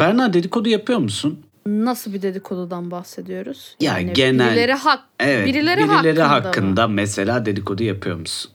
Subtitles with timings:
[0.00, 1.40] Berna dedikodu yapıyor musun?
[1.66, 3.76] Nasıl bir dedikodudan bahsediyoruz?
[3.80, 5.46] Ya genel- Birileri, hak, Evet.
[5.46, 6.94] birileri, birileri hakkında, hakkında, mı?
[6.94, 8.50] mesela dedikodu yapıyor musun?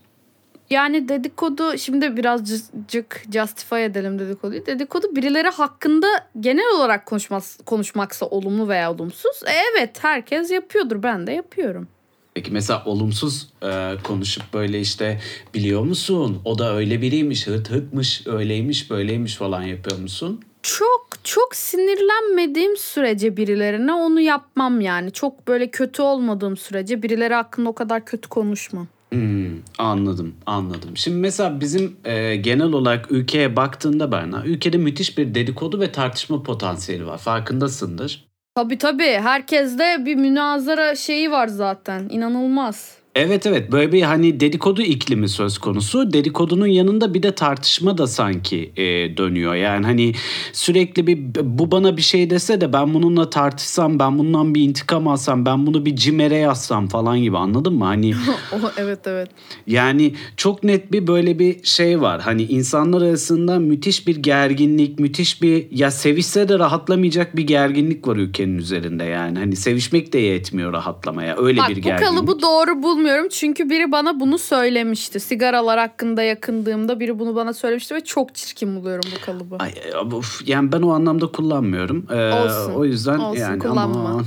[0.70, 4.66] Yani dedikodu şimdi birazcık justify edelim dedikoduyu.
[4.66, 6.06] Dedikodu birileri hakkında
[6.40, 9.42] genel olarak konuşmaz, konuşmaksa olumlu veya olumsuz.
[9.46, 11.88] E, evet herkes yapıyordur ben de yapıyorum.
[12.34, 15.20] Peki mesela olumsuz e, konuşup böyle işte
[15.54, 16.40] biliyor musun?
[16.44, 20.40] O da öyle biriymiş, hırt hırtmış, öyleymiş, böyleymiş falan yapıyor musun?
[20.64, 25.12] Çok çok sinirlenmediğim sürece birilerine onu yapmam yani.
[25.12, 28.86] Çok böyle kötü olmadığım sürece birileri hakkında o kadar kötü konuşmam.
[29.12, 30.96] Hmm, anladım, anladım.
[30.96, 36.42] Şimdi mesela bizim e, genel olarak ülkeye baktığında Berna, ülkede müthiş bir dedikodu ve tartışma
[36.42, 37.18] potansiyeli var.
[37.18, 38.28] Farkındasındır.
[38.54, 43.03] Tabii tabii herkeste bir münazara şeyi var zaten inanılmaz.
[43.14, 46.12] Evet evet böyle bir hani dedikodu iklimi söz konusu.
[46.12, 48.82] Dedikodunun yanında bir de tartışma da sanki e,
[49.16, 49.54] dönüyor.
[49.54, 50.12] Yani hani
[50.52, 51.18] sürekli bir
[51.58, 55.66] bu bana bir şey dese de ben bununla tartışsam, ben bundan bir intikam alsam, ben
[55.66, 57.84] bunu bir cimere yazsam falan gibi anladın mı?
[57.84, 58.14] Hani
[58.76, 59.28] evet evet.
[59.66, 62.20] yani çok net bir böyle bir şey var.
[62.20, 68.16] Hani insanlar arasında müthiş bir gerginlik, müthiş bir ya sevişse de rahatlamayacak bir gerginlik var
[68.16, 69.38] ülkenin üzerinde yani.
[69.38, 71.36] Hani sevişmek de yetmiyor rahatlamaya.
[71.36, 72.10] Öyle Bak bir bu gerginlik.
[72.10, 75.20] kalıbı doğru bulmuyorum çünkü biri bana bunu söylemişti.
[75.20, 79.56] Sigaralar hakkında yakındığımda biri bunu bana söylemişti ve çok çirkin buluyorum bu kalıbı.
[79.58, 79.74] Ay,
[80.12, 82.06] of, yani ben o anlamda kullanmıyorum.
[82.10, 82.72] Ee, Olsun.
[82.74, 84.08] O yüzden Olsun, yani kullanma.
[84.08, 84.24] aman.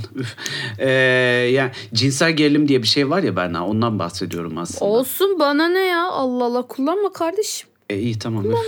[0.78, 0.90] Ee,
[1.52, 4.84] yani cinsel gerilim diye bir şey var ya Berna ondan bahsediyorum aslında.
[4.84, 7.68] Olsun bana ne ya Allah Allah kullanma kardeşim.
[7.90, 8.50] E, iyi tamam.
[8.50, 8.58] üf.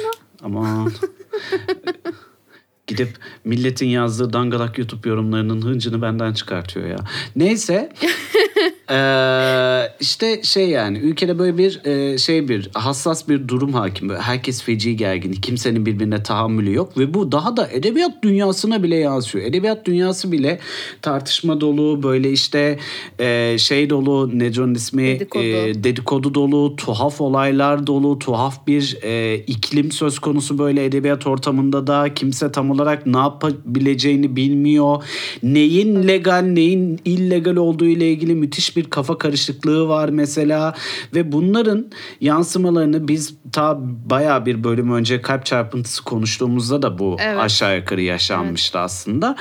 [0.43, 0.93] Aman.
[2.87, 3.09] Gidip
[3.45, 6.99] milletin yazdığı dangalak YouTube yorumlarının hıncını benden çıkartıyor ya.
[7.37, 7.93] Neyse.
[8.91, 14.09] Ee, işte şey yani ülkede böyle bir e, şey bir hassas bir durum hakim.
[14.09, 15.33] Böyle herkes feci gergin.
[15.33, 19.45] Kimsenin birbirine tahammülü yok ve bu daha da edebiyat dünyasına bile yansıyor.
[19.45, 20.59] Edebiyat dünyası bile
[21.03, 22.79] tartışma dolu böyle işte
[23.19, 25.45] e, şey dolu ne onun ismi Dedikodu.
[25.45, 31.87] e, dedikodu dolu, tuhaf olaylar dolu, tuhaf bir e, iklim söz konusu böyle edebiyat ortamında
[31.87, 35.05] da kimse tam olarak ne yapabileceğini bilmiyor.
[35.43, 40.75] Neyin legal, neyin illegal olduğu ile ilgili müthiş bir kafa karışıklığı var mesela
[41.15, 43.79] ve bunların yansımalarını biz ta
[44.11, 47.39] bayağı bir bölüm önce kalp çarpıntısı konuştuğumuzda da bu Evet.
[47.41, 49.37] aşağı yukarı yaşanmıştı aslında.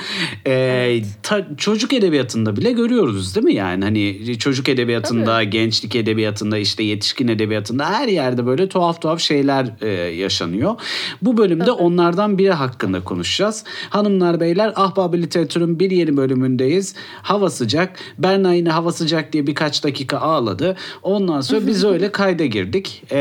[0.46, 6.82] E, ta- çocuk edebiyatında bile görüyoruz değil mi yani hani çocuk edebiyatında, gençlik edebiyatında işte
[6.82, 10.74] yetişkin edebiyatında her yerde böyle tuhaf tuhaf şeyler e, yaşanıyor.
[11.22, 13.64] Bu bölümde onlardan biri hakkında konuşacağız.
[13.90, 16.94] Hanımlar beyler Ahbab Literatür'ün bir yeni bölümündeyiz.
[17.22, 17.98] Hava sıcak.
[18.18, 20.76] Berna yine hava sıcak diye birkaç dakika ağladı.
[21.02, 23.02] Ondan sonra biz öyle kayda girdik.
[23.12, 23.16] E,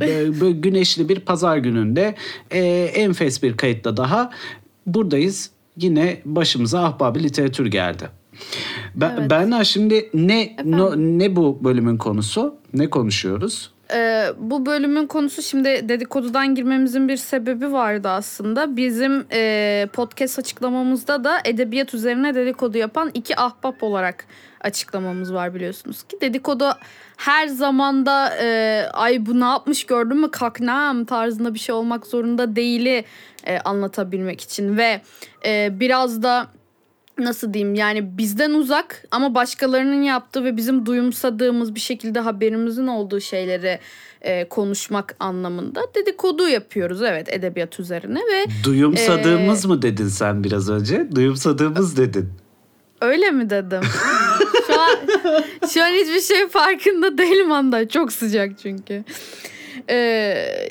[0.00, 2.14] bö- böyle güneşli bir pazar gününde
[2.50, 2.60] e,
[2.94, 4.30] enfes bir kayıtla daha
[4.86, 5.50] buradayız.
[5.76, 8.08] Yine başımıza Ahbab Literatür geldi.
[8.94, 9.30] Ben, Evet.
[9.30, 12.54] Berna şimdi ne no- ne bu bölümün konusu?
[12.74, 13.70] Ne konuşuyoruz?
[13.94, 18.76] Ee, bu bölümün konusu şimdi dedikodudan girmemizin bir sebebi vardı aslında.
[18.76, 24.26] Bizim e, podcast açıklamamızda da edebiyat üzerine dedikodu yapan iki ahbap olarak
[24.60, 26.18] açıklamamız var biliyorsunuz ki.
[26.20, 26.70] Dedikodu
[27.16, 32.56] her zamanda e, ay bu ne yapmış gördün mü kaknam tarzında bir şey olmak zorunda
[32.56, 33.04] değili
[33.44, 35.00] e, anlatabilmek için ve
[35.46, 36.46] e, biraz da
[37.18, 43.20] nasıl diyeyim yani bizden uzak ama başkalarının yaptığı ve bizim duyumsadığımız bir şekilde haberimizin olduğu
[43.20, 43.78] şeyleri
[44.22, 50.70] e, konuşmak anlamında dedikodu yapıyoruz evet edebiyat üzerine ve Duyumsadığımız Ee, mı dedin sen biraz
[50.70, 51.06] önce?
[51.14, 52.28] Duyumsadığımız dedin.
[53.00, 53.80] öyle mi dedim?
[54.66, 54.96] şu an
[55.72, 59.04] şu an hiçbir şey farkında değilim anda çok sıcak çünkü.
[59.90, 59.96] Ee,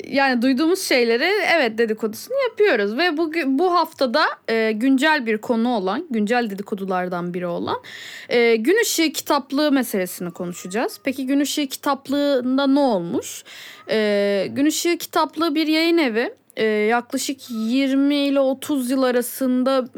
[0.08, 6.06] yani duyduğumuz şeyleri evet dedikodusunu yapıyoruz ve bu bu haftada e, güncel bir konu olan
[6.10, 7.76] güncel dedikodulardan biri olan
[8.28, 11.00] e, Gün Işığı kitaplığı meselesini konuşacağız.
[11.04, 13.44] Peki Gün Işığı kitaplığında ne olmuş?
[13.90, 16.34] E, Gün Işığı kitaplığı bir yayın evi.
[16.56, 19.88] E, yaklaşık 20 ile 30 yıl arasında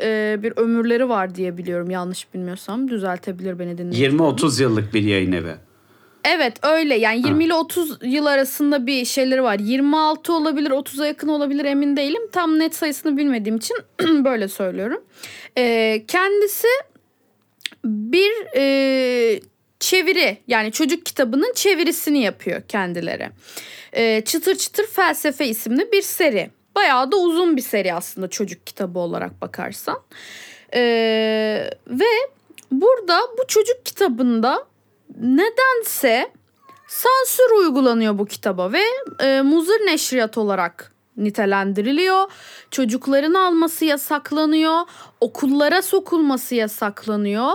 [0.00, 4.12] e, bir ömürleri var diye biliyorum yanlış bilmiyorsam düzeltebilir beni dinleyen.
[4.12, 5.54] 20-30 yıllık bir yayın evi.
[6.24, 9.58] Evet öyle yani 20 ile 30 yıl arasında bir şeyleri var.
[9.58, 12.22] 26 olabilir 30'a yakın olabilir emin değilim.
[12.32, 13.76] Tam net sayısını bilmediğim için
[14.24, 15.04] böyle söylüyorum.
[15.58, 16.68] Ee, kendisi
[17.84, 19.40] bir e,
[19.80, 23.30] çeviri yani çocuk kitabının çevirisini yapıyor kendileri.
[23.92, 26.50] Ee, çıtır çıtır felsefe isimli bir seri.
[26.74, 30.00] Bayağı da uzun bir seri aslında çocuk kitabı olarak bakarsan.
[30.74, 32.04] Ee, ve
[32.70, 34.66] burada bu çocuk kitabında
[35.20, 36.32] nedense
[36.88, 38.82] sansür uygulanıyor bu kitaba ve
[39.20, 42.30] e, Muzır Neşriyat olarak nitelendiriliyor.
[42.70, 44.80] Çocukların alması yasaklanıyor.
[45.20, 47.52] Okullara sokulması yasaklanıyor.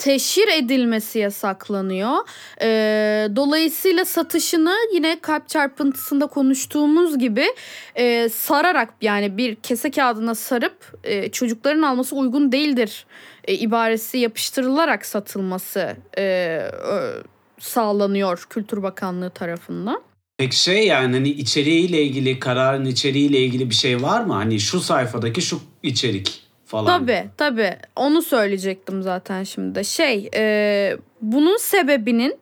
[0.00, 2.16] Teşhir edilmesi yasaklanıyor.
[2.62, 7.46] Ee, dolayısıyla satışını yine kalp çarpıntısında konuştuğumuz gibi
[7.94, 13.06] e, sararak yani bir kese kağıdına sarıp e, çocukların alması uygun değildir
[13.44, 16.60] e, ibaresi yapıştırılarak satılması e, e,
[17.58, 20.02] sağlanıyor Kültür Bakanlığı tarafından.
[20.38, 24.32] Peki şey yani hani içeriğiyle ilgili kararın içeriğiyle ilgili bir şey var mı?
[24.32, 27.00] Hani şu sayfadaki şu içerik falan.
[27.00, 29.84] Tabii tabii onu söyleyecektim zaten şimdi.
[29.84, 32.38] Şey e, bunun sebebinin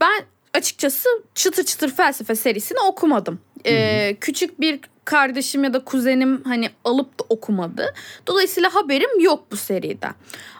[0.00, 0.22] ben
[0.54, 3.40] açıkçası çıtır çıtır felsefe serisini okumadım.
[3.66, 7.94] E, küçük bir kardeşim ya da kuzenim hani alıp da okumadı.
[8.26, 10.14] Dolayısıyla haberim yok bu seriden.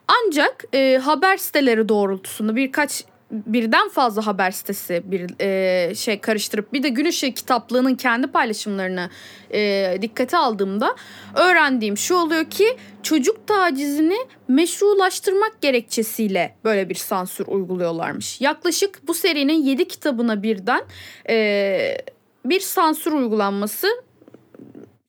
[0.09, 3.05] Ancak e, haber siteleri doğrultusunda birkaç
[3.47, 9.11] birden fazla haber sitesi bir e, şey karıştırıp bir de Gün Işığı kitaplığının kendi paylaşımlarını
[9.55, 10.97] e, dikkate aldığımda
[11.35, 14.17] öğrendiğim şu oluyor ki çocuk tacizini
[14.49, 18.41] meşrulaştırmak gerekçesiyle böyle bir sansür uyguluyorlarmış.
[18.41, 20.83] Yaklaşık bu serinin 7 kitabına birden
[21.29, 21.99] e,
[22.45, 23.87] bir sansür uygulanması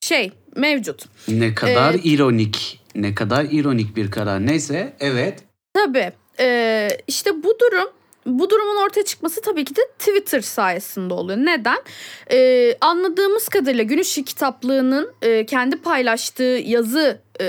[0.01, 1.05] şey mevcut.
[1.27, 2.81] Ne kadar Ee, ironik.
[2.95, 4.45] Ne kadar ironik bir karar.
[4.45, 5.43] Neyse evet.
[5.73, 6.11] Tabii.
[6.39, 7.89] Ee, işte bu durum
[8.25, 11.37] bu durumun ortaya çıkması tabii ki de Twitter sayesinde oluyor.
[11.37, 11.77] Neden?
[12.31, 17.45] Ee, anladığımız kadarıyla Gün kitaplığının e, kendi paylaştığı yazı e,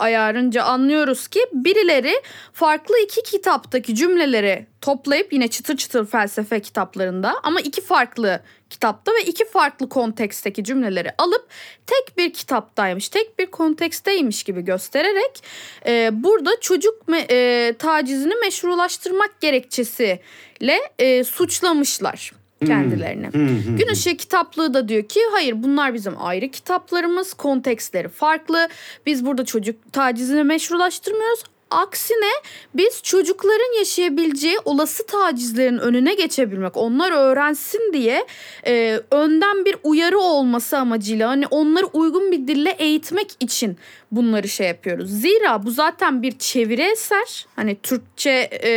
[0.00, 7.60] ayarınca anlıyoruz ki birileri farklı iki kitaptaki cümleleri toplayıp yine çıtır çıtır felsefe kitaplarında ama
[7.60, 11.48] iki farklı kitapta ve iki farklı konteksteki cümleleri alıp
[11.86, 15.42] tek bir kitaptaymış, tek bir konteksteymiş gibi göstererek
[15.86, 23.30] e, burada çocuk me, e, tacizini meşrulaştırmak gerekçesiyle e, suçlamışlar kendilerini.
[23.78, 28.68] Gün Işığı kitaplığı da diyor ki hayır bunlar bizim ayrı kitaplarımız, kontekstleri farklı.
[29.06, 31.42] Biz burada çocuk tacizini meşrulaştırmıyoruz.
[31.70, 32.30] Aksine
[32.74, 38.26] biz çocukların yaşayabileceği olası tacizlerin önüne geçebilmek, onlar öğrensin diye
[38.66, 43.78] e, önden bir uyarı olması amacıyla hani onları uygun bir dille eğitmek için
[44.12, 45.10] bunları şey yapıyoruz.
[45.10, 47.46] Zira bu zaten bir çeviri eser.
[47.56, 48.70] Hani Türkçe e,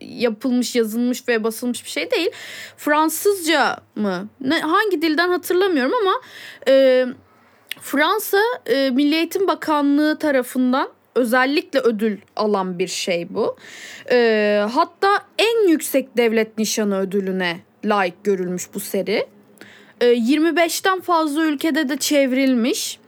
[0.00, 2.30] yapılmış, yazılmış ve basılmış bir şey değil.
[2.76, 4.28] Fransızca mı?
[4.40, 6.20] Ne, hangi dilden hatırlamıyorum ama
[6.68, 7.06] e,
[7.80, 13.56] Fransa e, Milli Eğitim Bakanlığı tarafından özellikle ödül alan bir şey bu.
[14.10, 15.08] E, hatta
[15.38, 19.26] en yüksek devlet nişanı ödülüne layık görülmüş bu seri.
[20.00, 22.98] E, 25'ten fazla ülkede de çevrilmiş.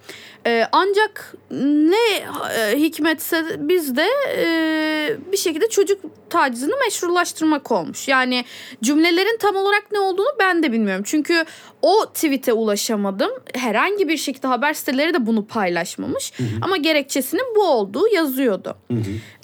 [0.46, 2.26] E, ancak ne
[2.58, 4.06] e, hikmetse bizde
[4.36, 6.00] e, bir şekilde çocuk
[6.30, 8.08] tacizini meşrulaştırmak olmuş.
[8.08, 8.44] Yani
[8.82, 11.04] cümlelerin tam olarak ne olduğunu ben de bilmiyorum.
[11.06, 11.44] Çünkü
[11.82, 13.30] o tweet'e ulaşamadım.
[13.54, 16.32] Herhangi bir şekilde haber siteleri de bunu paylaşmamış.
[16.62, 18.76] Ama gerekçesinin bu olduğu yazıyordu.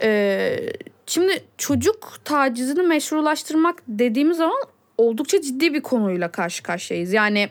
[0.03, 0.57] E,
[1.07, 4.63] şimdi çocuk tacizini meşrulaştırmak dediğimiz zaman
[4.99, 7.13] oldukça ciddi bir konuyla karşı karşıyayız.
[7.13, 7.49] Yani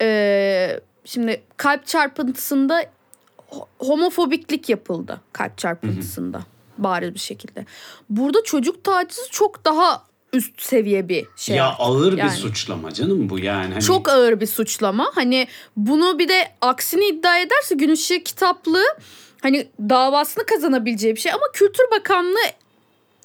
[0.00, 2.82] e, şimdi kalp çarpıntısında
[3.50, 6.40] ho- homofobiklik yapıldı kalp çarpıntısında
[6.78, 7.66] bariz bir şekilde.
[8.10, 10.02] Burada çocuk tacizi çok daha
[10.32, 11.56] üst seviye bir şey.
[11.56, 12.30] ya ağır bir Yani.
[12.30, 13.72] suçlama canım bu yani.
[13.72, 15.10] Hani Çok ağır bir suçlama.
[15.14, 18.84] Hani bunu bir de aksini iddia ederse Gün Işığı kitaplığı
[19.42, 22.38] hani davasını kazanabileceği bir şey ama Kültür Bakanlığı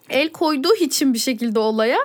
[0.09, 1.99] el koyduğu için bir şekilde olaya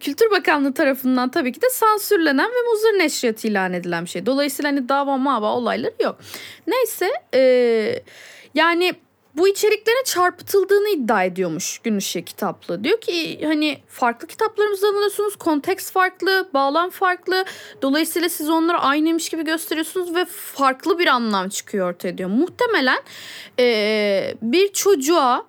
[0.00, 4.26] Kültür Bakanlığı tarafından tabii ki de sansürlenen ve muzır neşriyatı ilan edilen bir şey.
[4.26, 6.18] Dolayısıyla hani dava mava olayları yok.
[6.66, 8.02] Neyse eee,
[8.54, 8.94] yani
[9.34, 12.84] bu içeriklerin çarpıtıldığını iddia ediyormuş Gün Işığı kitaplığı.
[12.84, 15.36] Diyor ki hani farklı kitaplarımızdan alıyorsunuz.
[15.36, 17.44] Konteks farklı, bağlam farklı.
[17.82, 22.30] Dolayısıyla siz onları aynıymış gibi gösteriyorsunuz ve farklı bir anlam çıkıyor ortaya diyor.
[22.30, 22.98] Muhtemelen
[23.58, 25.46] eee, bir çocuğa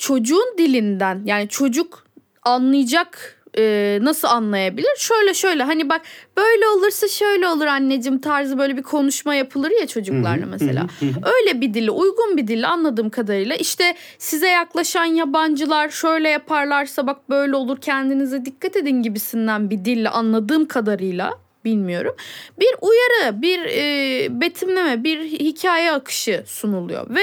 [0.00, 2.04] çocuğun dilinden yani çocuk
[2.42, 4.90] anlayacak e, nasıl anlayabilir?
[4.98, 6.00] Şöyle şöyle hani bak
[6.36, 10.86] böyle olursa şöyle olur anneciğim tarzı böyle bir konuşma yapılır ya çocuklarla mesela.
[11.02, 17.28] Öyle bir dille uygun bir dille anladığım kadarıyla işte size yaklaşan yabancılar şöyle yaparlarsa bak
[17.30, 22.14] böyle olur kendinize dikkat edin gibisinden bir dille anladığım kadarıyla bilmiyorum.
[22.60, 27.20] Bir uyarı, bir e, betimleme, bir hikaye akışı sunuluyor ve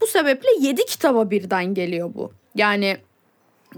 [0.00, 2.32] bu sebeple 7 kitaba birden geliyor bu.
[2.54, 2.96] Yani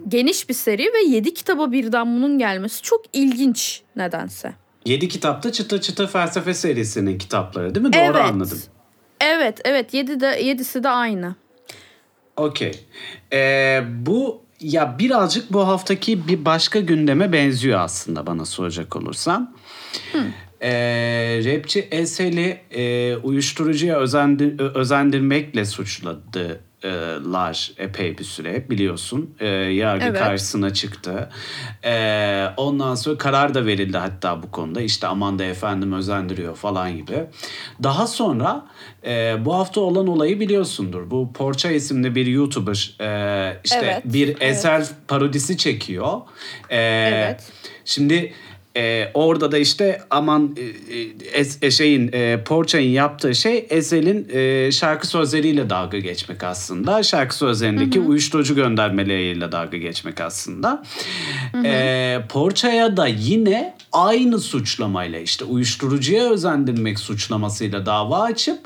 [0.09, 4.52] geniş bir seri ve 7 kitaba birden bunun gelmesi çok ilginç nedense.
[4.85, 7.92] 7 kitapta çıtır çıtır felsefe serisinin kitapları değil mi?
[7.92, 8.25] Doğru evet.
[8.25, 8.62] anladım.
[9.21, 9.95] Evet, evet.
[9.95, 11.35] 7 de 7'si de aynı.
[12.37, 12.85] Okey.
[13.33, 19.54] Ee, bu ya birazcık bu haftaki bir başka gündeme benziyor aslında bana soracak olursan.
[20.61, 20.70] E,
[21.44, 26.61] rapçi Esel'i e, uyuşturucuya özendir, özendirmekle suçladı
[27.32, 29.34] lar epey bir süre biliyorsun.
[29.40, 30.18] E, yargı evet.
[30.18, 31.28] karşısına çıktı.
[31.84, 34.80] E, ondan sonra karar da verildi hatta bu konuda.
[34.80, 37.25] İşte aman da efendim özendiriyor falan gibi.
[37.82, 38.66] Daha sonra
[39.06, 41.11] e, bu hafta olan olayı biliyorsundur.
[41.11, 44.94] Bu Porça isimli bir YouTuber e, işte evet, bir eser evet.
[45.08, 46.20] parodisi çekiyor.
[46.68, 47.52] E, evet.
[47.84, 48.32] Şimdi
[48.76, 54.73] e, orada da işte aman e, e, e şeyin e, Porça'nın yaptığı şey Ezel'in e,
[54.73, 57.02] şarkı sözleriyle dalga geçmek aslında.
[57.02, 58.09] Şarkı sözlerindeki hı hı.
[58.09, 60.83] uyuşturucu göndermeleriyle dalga geçmek aslında.
[61.52, 61.67] Hı hı.
[61.67, 68.59] E, Porça'ya da yine aynı suçlamayla işte uyuşturucuya özendirmek suçlamasıyla dava açıp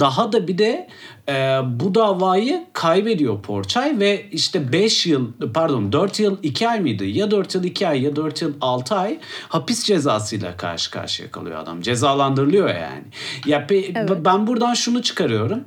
[0.00, 0.88] daha da bir de
[1.28, 7.04] e, bu davayı kaybediyor Porçay ve işte 5 yıl pardon 4 yıl 2 ay mıydı?
[7.04, 9.18] Ya 4 yıl 2 ay ya 4 yıl 6 ay
[9.48, 11.80] hapis cezasıyla karşı karşıya kalıyor adam.
[11.80, 13.04] Cezalandırılıyor yani.
[13.46, 14.10] Ya evet.
[14.24, 15.64] ben buradan şunu çıkarıyorum.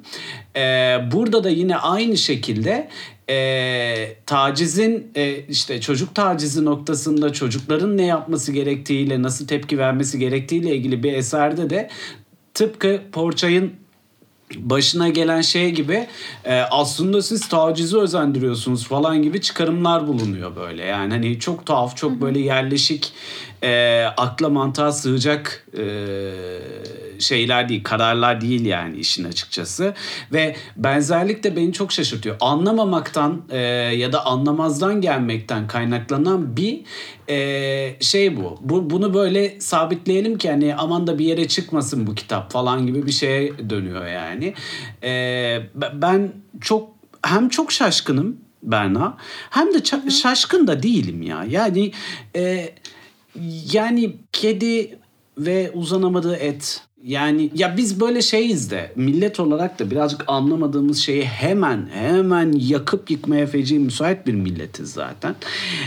[0.55, 2.89] Ee, burada da yine aynı şekilde
[3.29, 10.75] e, tacizin e, işte çocuk tacizi noktasında çocukların ne yapması gerektiğiyle nasıl tepki vermesi gerektiğiyle
[10.75, 11.89] ilgili bir eserde de
[12.53, 13.80] tıpkı Porçay'ın
[14.57, 16.07] başına gelen şey gibi
[16.45, 20.85] e, aslında siz tacizi özendiriyorsunuz falan gibi çıkarımlar bulunuyor böyle.
[20.85, 23.13] Yani hani çok tuhaf, çok böyle yerleşik,
[23.63, 25.83] e, akla mantığa sığacak e,
[27.19, 29.93] şeyler değil, kararlar değil yani işin açıkçası.
[30.33, 32.35] Ve benzerlik de beni çok şaşırtıyor.
[32.39, 33.57] Anlamamaktan e,
[33.95, 36.81] ya da anlamazdan gelmekten kaynaklanan bir
[37.29, 38.59] e, şey bu.
[38.61, 38.89] bu.
[38.89, 43.11] Bunu böyle sabitleyelim ki hani aman da bir yere çıkmasın bu kitap falan gibi bir
[43.11, 44.53] şeye dönüyor yani.
[45.03, 45.11] E,
[45.93, 46.89] ben çok
[47.23, 49.17] hem çok şaşkınım Berna
[49.49, 51.45] hem de şaşkın da değilim ya.
[51.49, 51.91] Yani
[52.35, 52.69] e,
[53.73, 54.97] yani kedi
[55.37, 61.25] ve uzanamadığı et yani ya biz böyle şeyiz de millet olarak da birazcık anlamadığımız şeyi
[61.25, 65.35] hemen hemen yakıp yıkmaya feci müsait bir milletiz zaten.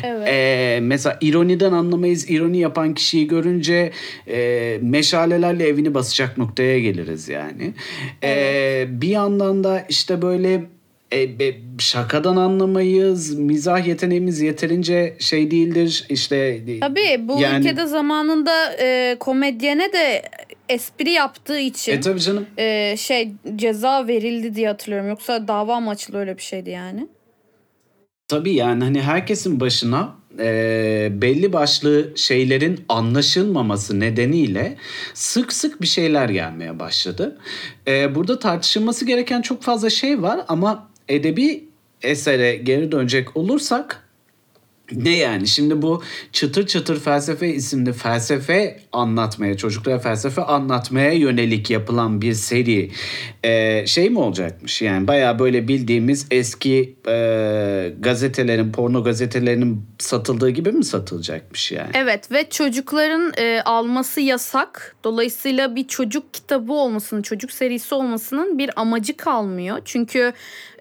[0.02, 0.28] Evet.
[0.28, 2.30] Ee, mesela ironiden anlamayız.
[2.30, 3.92] İroni yapan kişiyi görünce
[4.28, 7.74] e, meşalelerle evini basacak noktaya geliriz yani.
[8.22, 8.88] Ee, evet.
[8.88, 10.64] Ee, bir yandan da işte böyle
[11.14, 13.34] e, şakadan anlamayız.
[13.34, 16.06] Mizah yeteneğimiz yeterince şey değildir.
[16.08, 17.60] İşte Tabii bu yani...
[17.60, 20.22] ülkede zamanında e, komedyene de
[20.68, 22.46] espri yaptığı için e, tabii canım.
[22.58, 25.08] E, şey ceza verildi diye hatırlıyorum.
[25.08, 27.08] Yoksa dava mı açıldı öyle bir şeydi yani.
[28.28, 34.76] Tabii yani hani herkesin başına e, belli başlı şeylerin anlaşılmaması nedeniyle
[35.14, 37.38] sık sık bir şeyler gelmeye başladı.
[37.88, 41.68] E, burada tartışılması gereken çok fazla şey var ama edebi
[42.02, 44.03] esere geri dönecek olursak
[44.92, 45.48] ne yani?
[45.48, 52.90] Şimdi bu çıtır çıtır felsefe isimli felsefe anlatmaya çocuklara felsefe anlatmaya yönelik yapılan bir seri
[53.44, 54.82] e, şey mi olacakmış?
[54.82, 61.90] Yani baya böyle bildiğimiz eski e, gazetelerin porno gazetelerinin satıldığı gibi mi satılacakmış yani?
[61.94, 64.96] Evet ve çocukların e, alması yasak.
[65.04, 69.78] Dolayısıyla bir çocuk kitabı olmasının çocuk serisi olmasının bir amacı kalmıyor.
[69.84, 70.32] Çünkü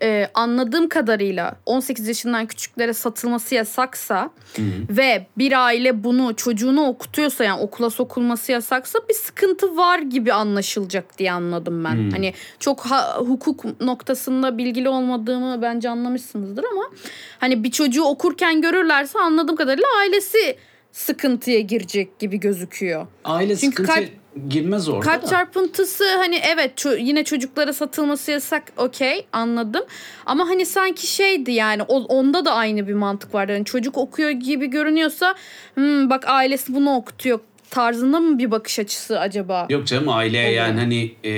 [0.01, 3.55] e, anladığım kadarıyla 18 yaşından küçüklere satılması
[3.93, 4.97] yasaksa Hı-hı.
[4.97, 11.17] ve bir aile bunu çocuğunu okutuyorsa yani okula sokulması yasaksa bir sıkıntı var gibi anlaşılacak
[11.17, 11.95] diye anladım ben.
[11.95, 12.11] Hı-hı.
[12.11, 16.83] Hani çok ha, hukuk noktasında bilgili olmadığımı bence anlamışsınızdır ama
[17.39, 20.57] hani bir çocuğu okurken görürlerse anladığım kadarıyla ailesi
[20.91, 23.07] sıkıntıya girecek gibi gözüküyor.
[23.23, 24.09] Aile Çünkü sıkıntı kalp,
[24.49, 25.27] girmez orada Kalp da.
[25.27, 29.83] çarpıntısı hani evet ço- yine çocuklara satılması yasak okey anladım.
[30.25, 33.49] Ama hani sanki şeydi yani o, onda da aynı bir mantık var.
[33.49, 35.35] Yani çocuk okuyor gibi görünüyorsa
[35.75, 39.67] hmm, bak ailesi bunu okutuyor tarzında mı bir bakış açısı acaba?
[39.69, 41.31] Yok canım aileye yani hani e,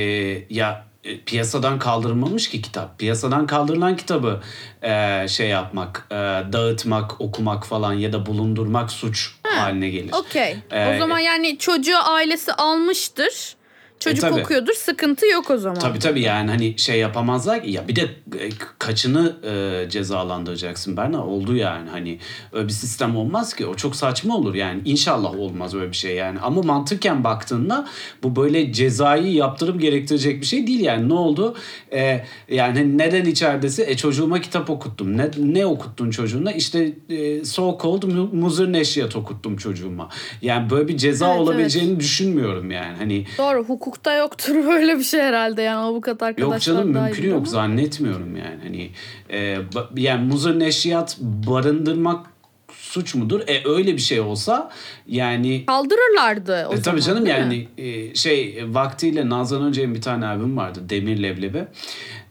[0.50, 3.00] ya e, piyasadan kaldırılmamış ki kitap.
[3.00, 4.41] Piyasadan kaldırılan kitabı
[4.81, 6.15] e, şey yapmak, e,
[6.53, 10.13] dağıtmak, okumak falan ya da bulundurmak suç ha, haline gelir.
[10.13, 10.57] Okey.
[10.71, 13.55] E, o zaman yani çocuğu ailesi almıştır.
[14.00, 14.42] Çocuk e, tabii.
[14.42, 15.80] okuyordur sıkıntı yok o zaman.
[15.80, 17.72] Tabii tabii yani hani şey yapamazlar ki.
[17.72, 18.02] Ya bir de
[18.40, 18.50] e,
[18.80, 21.25] kaçını e, cezalandıracaksın Berna?
[21.25, 21.90] Oldu yani.
[21.90, 22.20] Hani
[22.54, 23.66] öyle bir sistem olmaz ki.
[23.66, 24.82] O çok saçma olur yani.
[24.86, 26.40] İnşallah olmaz öyle bir şey yani.
[26.40, 27.88] Ama mantıken baktığında
[28.24, 31.10] bu böyle cezayı yaptırıp gerektirecek bir şey değil yani.
[31.10, 31.56] Ne oldu?
[31.94, 33.84] E, yani neden içeridesi?
[33.84, 35.18] E çocuğuma kitap okuttum.
[35.18, 36.52] Ne, ne okuttun çocuğuna?
[36.52, 40.10] İşte e, so called muzır neşriyat okuttum çocuğuma.
[40.42, 42.00] Yani böyle bir ceza evet, olabileceğini evet.
[42.00, 42.98] düşünmüyorum yani.
[42.98, 47.30] Hani doğru hukuk hukukta yoktur böyle bir şey herhalde yani avukat arkadaşlar Yok canım mümkün
[47.30, 47.46] yok ama.
[47.46, 48.60] zannetmiyorum yani.
[48.63, 48.89] Hani
[49.30, 49.58] e,
[49.96, 52.25] yani muzır neşriyat barındırmak
[52.74, 53.42] suç mudur?
[53.48, 54.70] E öyle bir şey olsa
[55.08, 56.82] yani Kaldırırlardı o e, zaman.
[56.82, 61.65] tabii canım yani e, şey vaktiyle Nazan Hoca'nın bir tane albüm vardı Demir Leblebi.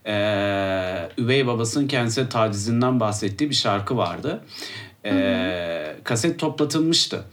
[0.07, 4.43] Ee, üvey babasının kendisine tacizinden bahsettiği bir şarkı vardı.
[5.05, 7.23] Ee, kaset toplatılmıştı.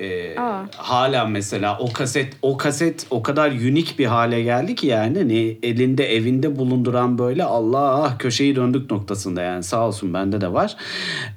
[0.00, 0.34] Ee,
[0.76, 5.58] hala mesela o kaset o kaset o kadar unik bir hale geldi ki yani hani
[5.62, 10.76] elinde evinde bulunduran böyle Allah köşeyi döndük noktasında yani sağ olsun bende de var.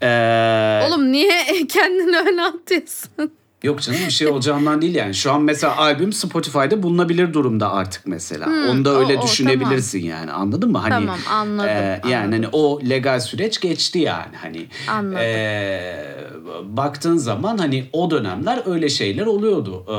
[0.01, 3.31] Ee, Oğlum niye kendini öne atıyorsun?
[3.63, 5.13] Yok canım bir şey olacağından değil yani.
[5.13, 8.45] Şu an mesela albüm Spotify'da bulunabilir durumda artık mesela.
[8.45, 10.31] Hmm, Onu da öyle o- o, düşünebilirsin yani.
[10.31, 10.77] Anladın mı?
[10.77, 12.31] Hani Tamam, anladım, yani anladım.
[12.31, 14.35] hani o legal süreç geçti yani.
[14.41, 15.17] Hani Anladım.
[15.21, 16.15] e,
[16.63, 19.83] baktığın zaman hani o dönemler öyle şeyler oluyordu.
[19.87, 19.93] E,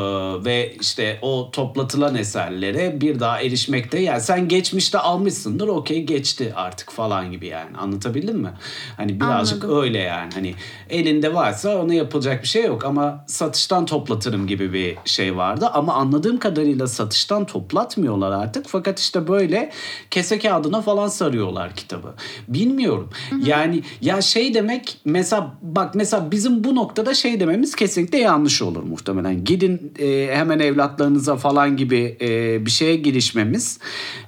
[0.44, 6.90] ve işte o toplatılan eserlere bir daha erişmekte yani sen geçmişte almışsındır okey geçti artık
[6.90, 7.76] falan gibi yani.
[7.76, 8.50] Anlatabildim mi?
[8.96, 9.82] Hani birazcık Anladım.
[9.82, 10.30] öyle yani.
[10.34, 10.54] Hani
[10.90, 15.70] elinde varsa ona yapılacak bir şey yok ama satıştan toplatırım gibi bir şey vardı.
[15.72, 18.66] Ama anladığım kadarıyla satıştan toplatmıyorlar artık.
[18.68, 19.72] Fakat işte böyle
[20.10, 22.14] kese kağıdına falan sarıyorlar kitabı.
[22.48, 23.10] Bilmiyorum.
[23.44, 28.82] Yani ya şey demek mesela bak mesela bizim bu noktada şey dememiz kesinlikle yanlış olur
[28.82, 29.44] muhtemelen.
[29.44, 33.78] Gidin e, hemen evlatlarınıza falan gibi e, bir şeye girişmemiz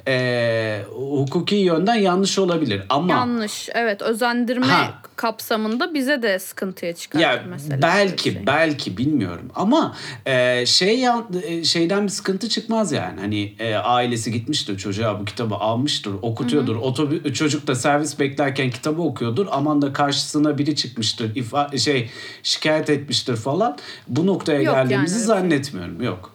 [0.08, 2.82] e, hukuki yönden yanlış olabilir.
[2.88, 3.68] Ama Yanlış.
[3.74, 4.94] Evet özendirme Ha.
[5.16, 7.82] kapsamında bize de sıkıntıya çıkar ya mesela.
[7.82, 8.46] belki şey.
[8.46, 9.13] belki bilmiyorum
[9.54, 11.04] ama e, şey
[11.44, 16.76] e, şeyden bir sıkıntı çıkmaz yani hani e, ailesi gitmiştir çocuğa bu kitabı almıştır okutuyordur
[16.76, 22.11] Otobü- çocuk da servis beklerken kitabı okuyordur aman da karşısına biri çıkmıştır ifa şey
[22.42, 23.78] şikayet etmiştir falan
[24.09, 25.26] bu noktaya Yok yani geldiğimizi bir şey.
[25.26, 26.35] zannetmiyorum yok.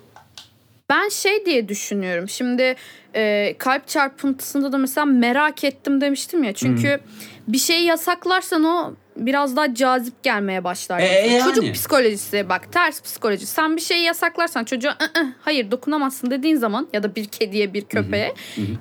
[0.90, 2.30] Ben şey diye düşünüyorum.
[2.30, 2.76] Şimdi
[3.16, 6.54] e, kalp çarpıntısında da mesela merak ettim demiştim ya.
[6.54, 7.00] Çünkü
[7.48, 8.94] bir şeyi yasaklarsan o
[9.26, 11.00] biraz daha cazip gelmeye başlar.
[11.00, 11.34] E, mesela.
[11.38, 11.56] yani.
[11.56, 13.46] Çocuk psikolojisi bak ters psikoloji.
[13.46, 17.82] Sen bir şeyi yasaklarsan çocuğa "Aa, hayır dokunamazsın dediğin zaman ya da bir kediye bir
[17.82, 18.34] köpeğe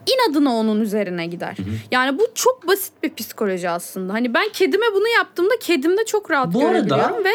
[0.07, 1.57] inadına onun üzerine gider.
[1.91, 4.13] Yani bu çok basit bir psikoloji aslında.
[4.13, 7.31] Hani ben kedime bunu yaptığımda kedim de çok rahat Bu arada- görebiliyorum ve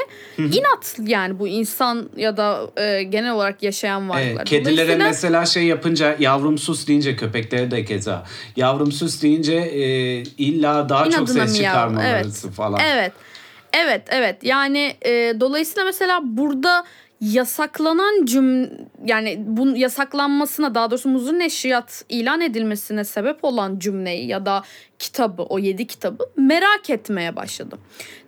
[0.58, 4.30] inat yani bu insan ya da e, genel olarak yaşayan varlıklar.
[4.32, 8.26] Evet, kedilere Dolayısıyla- mesela şey yapınca yavrum sus deyince köpeklere de keza.
[8.56, 9.84] Yavrum sus deyince e,
[10.38, 12.80] illa daha çok İnadına ses miyav, çıkarmaları falan.
[12.86, 12.93] Evet.
[13.74, 14.44] Evet, evet.
[14.44, 16.86] Yani e, dolayısıyla mesela burada
[17.22, 18.72] yasaklanan cüm
[19.06, 24.64] yani bunun yasaklanmasına daha doğrusu muzur neşriyat ilan edilmesine sebep olan cümleyi ya da
[25.00, 27.80] kitabı o yedi kitabı merak etmeye başladım.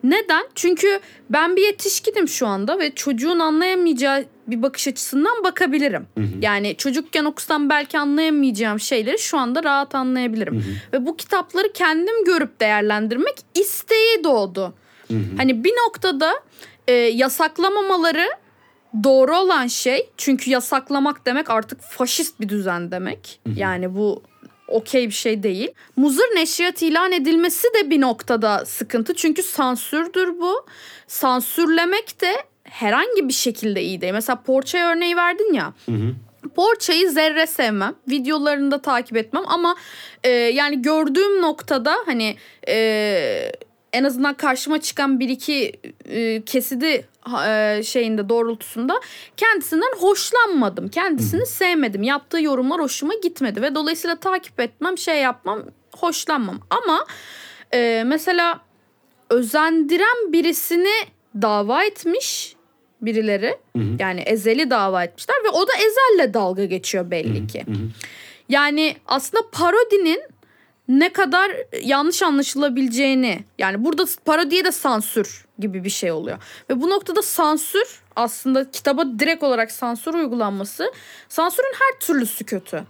[0.04, 0.44] Neden?
[0.56, 1.00] Çünkü
[1.30, 6.08] ben bir yetişkinim şu anda ve çocuğun anlayamayacağı bir bakış açısından bakabilirim.
[6.42, 10.66] Yani çocukken okusam belki anlayamayacağım şeyleri şu anda rahat anlayabilirim.
[10.94, 14.74] Ve bu kitapları kendim görüp değerlendirmek isteği doğdu.
[15.38, 16.34] Hani bir noktada
[16.88, 18.28] e, yasaklamamaları
[19.04, 23.40] doğru olan şey çünkü yasaklamak demek artık faşist bir düzen demek.
[23.56, 24.24] Yani bu
[24.68, 25.72] okey bir şey değil.
[25.96, 29.14] Muzır neşriyat ilan edilmesi de bir noktada sıkıntı.
[29.14, 30.66] Çünkü sansürdür bu.
[31.08, 32.36] Sansürlemek de
[32.70, 34.14] herhangi bir şekilde iyi değil.
[34.14, 35.74] Mesela Porçay örneği verdin ya.
[36.56, 37.96] Porçayı zerre sevmem.
[38.10, 39.76] Videolarını da takip etmem ama
[40.24, 42.36] e, yani gördüğüm noktada hani
[42.68, 43.52] e,
[43.94, 45.72] en azından karşıma çıkan bir iki
[46.06, 47.08] e, kesidi
[47.48, 49.02] e, şeyinde doğrultusunda
[49.38, 50.88] kendisinden hoşlanmadım.
[50.88, 52.04] Kendisini sevmedim.
[52.04, 55.64] Yaptığı yorumlar hoşuma gitmedi ve dolayısıyla takip etmem, şey yapmam,
[55.96, 56.60] hoşlanmam.
[56.70, 57.06] Ama
[57.74, 58.60] e, mesela
[59.30, 60.94] özendiren birisini
[61.42, 62.55] dava etmiş
[63.02, 63.58] birileri.
[64.00, 67.66] Yani Ezel'i dava etmişler ve o da Ezel'le dalga geçiyor belli ki.
[68.50, 70.24] Yani aslında parodinin
[70.88, 71.52] ne kadar
[71.84, 76.38] yanlış anlaşılabileceğini yani burada parodiye de sansür gibi bir şey oluyor.
[76.70, 80.92] Ve bu noktada sansür aslında kitaba direkt olarak sansür uygulanması
[81.30, 82.84] sansürün her türlüsü kötü.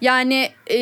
[0.00, 0.78] Yani e,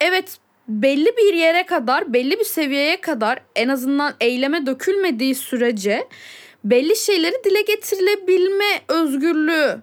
[0.00, 6.08] evet belli bir yere kadar belli bir seviyeye kadar en azından eyleme dökülmediği sürece
[6.64, 9.80] belli şeyleri dile getirilebilme özgürlüğü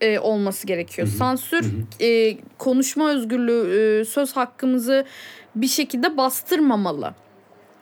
[0.00, 1.08] e, olması gerekiyor.
[1.08, 1.64] Sansür
[2.00, 5.04] e, konuşma özgürlüğü, e, söz hakkımızı
[5.54, 7.14] bir şekilde bastırmamalı.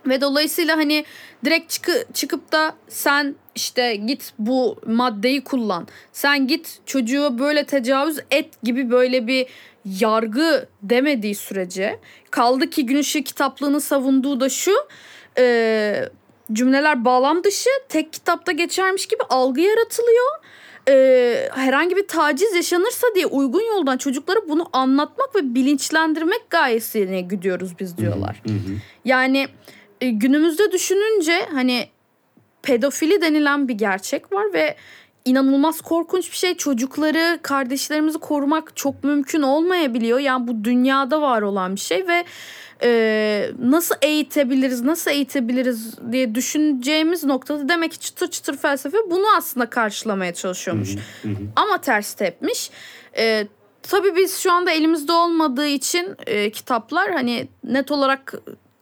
[0.06, 1.04] Ve dolayısıyla hani
[1.44, 5.88] direkt çıkı, çıkıp da sen işte git bu maddeyi kullan.
[6.12, 9.46] Sen git çocuğu böyle tecavüz et gibi böyle bir
[9.84, 11.98] yargı demediği sürece
[12.30, 14.72] kaldı ki gün ışığı kitaplığını savunduğu da şu
[15.38, 16.08] e,
[16.52, 20.28] cümleler bağlam dışı tek kitapta geçermiş gibi algı yaratılıyor
[20.88, 27.72] e, herhangi bir taciz yaşanırsa diye uygun yoldan çocuklara bunu anlatmak ve bilinçlendirmek gayesine gidiyoruz
[27.80, 28.42] biz diyorlar.
[29.04, 29.48] Yani
[30.00, 31.88] e, günümüzde düşününce hani
[32.62, 34.76] pedofili denilen bir gerçek var ve
[35.24, 36.54] inanılmaz korkunç bir şey.
[36.54, 40.18] Çocukları, kardeşlerimizi korumak çok mümkün olmayabiliyor.
[40.18, 42.24] Yani bu dünyada var olan bir şey ve
[42.82, 49.70] e, nasıl eğitebiliriz, nasıl eğitebiliriz diye düşüneceğimiz noktada demek ki çıtır çıtır felsefe bunu aslında
[49.70, 50.90] karşılamaya çalışıyormuş.
[51.56, 52.70] Ama ters tepmiş.
[53.16, 53.46] E,
[53.82, 58.34] tabii biz şu anda elimizde olmadığı için e, kitaplar hani net olarak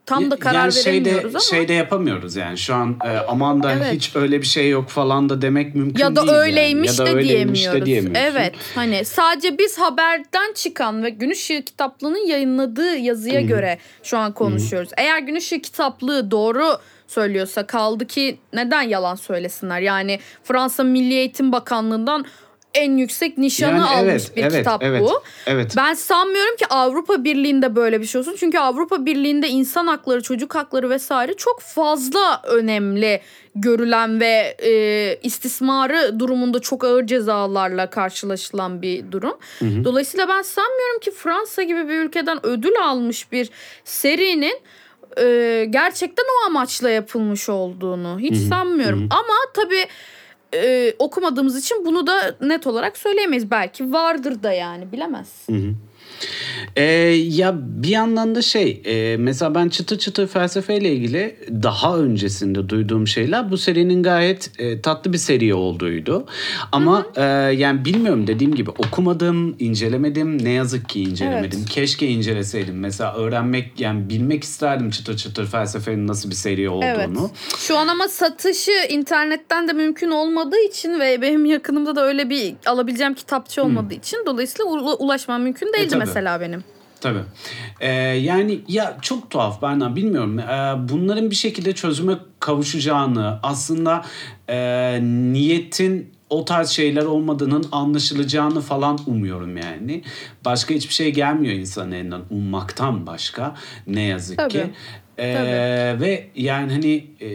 [0.07, 1.41] tam da karar yani şeyde, veremiyoruz ama.
[1.43, 3.93] Şeyde yapamıyoruz yani şu an e, aman da Evet.
[3.93, 6.29] hiç öyle bir şey yok falan da demek mümkün ya da değil.
[6.33, 6.39] yani.
[6.39, 7.81] öyleymiş, Ya da de, öyleymiş diyemiyoruz.
[7.83, 8.21] de diyemiyorsun.
[8.23, 14.33] Evet hani sadece biz haberden çıkan ve Gün Işığı kitaplığının yayınladığı yazıya göre şu an
[14.33, 14.91] konuşuyoruz.
[14.97, 19.81] Eğer Gün Işığı kitaplığı doğru söylüyorsa kaldı ki neden yalan söylesinler?
[19.81, 22.25] Yani Fransa Milli Eğitim Bakanlığı'ndan
[22.77, 25.23] en yüksek nişanı Yani almış evet, bir evet, kitap evet, bu.
[25.47, 25.75] evet.
[25.77, 28.37] Ben sanmıyorum ki Avrupa Birliği'nde böyle bir şey olsun.
[28.41, 33.21] Çünkü Avrupa Birliği'nde insan hakları, çocuk hakları vesaire çok fazla önemli
[33.55, 34.73] görülen ve e,
[35.23, 39.39] istismarı durumunda çok ağır cezalarla karşılaşılan bir durum.
[39.85, 43.51] Dolayısıyla ben sanmıyorum ki Fransa gibi bir ülkeden ödül almış bir
[43.85, 44.61] serinin
[45.21, 49.09] e, gerçekten o amaçla yapılmış olduğunu hiç sanmıyorum.
[49.11, 49.87] Ama tabii
[50.57, 53.51] e, okumadığımız için bunu da net olarak söyleyemeyiz.
[53.51, 55.47] Belki vardır da yani bilemez.
[56.77, 56.85] Ee,
[57.29, 63.07] ya bir yandan da şey e, mesela ben çıtır çıtır felsefeyle ilgili daha öncesinde duyduğum
[63.07, 66.27] şeyler bu serinin gayet e, tatlı bir seri olduğuydu.
[66.73, 67.23] Ama e,
[67.57, 70.45] yani bilmiyorum dediğim gibi okumadım, incelemedim.
[70.45, 71.59] Ne yazık ki incelemedim.
[71.61, 71.71] Evet.
[71.71, 72.79] Keşke inceleseydim.
[72.79, 76.87] Mesela öğrenmek yani bilmek isterdim çıtır çıtır felsefenin nasıl bir seri olduğunu.
[76.87, 77.09] Evet.
[77.59, 82.55] Şu an ama satışı internetten de mümkün olmadığı için ve benim yakınımda da öyle bir
[82.67, 85.99] alabileceğim kitapçı olmadığı için dolayısıyla ula- ulaşmam mümkün değildi tabii.
[85.99, 86.06] mesela
[86.41, 86.65] benim.
[87.01, 87.23] Tabii.
[87.81, 90.39] Ee, yani ya çok tuhaf Berna bilmiyorum.
[90.39, 94.05] Ee, bunların bir şekilde çözüme kavuşacağını aslında
[94.49, 100.03] e, niyetin o tarz şeyler olmadığının anlaşılacağını falan umuyorum yani.
[100.45, 103.55] Başka hiçbir şey gelmiyor insanın elinden ummaktan başka
[103.87, 104.53] ne yazık Tabii.
[104.53, 104.71] ki.
[105.19, 107.29] Ee, ve yani hani e,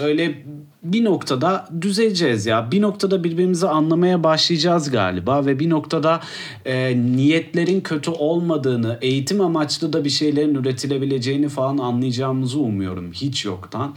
[0.00, 0.34] böyle
[0.82, 2.70] bir noktada düzeleceğiz ya.
[2.70, 6.20] Bir noktada birbirimizi anlamaya başlayacağız galiba ve bir noktada
[6.64, 13.94] e, niyetlerin kötü olmadığını, eğitim amaçlı da bir şeylerin üretilebileceğini falan anlayacağımızı umuyorum hiç yoktan.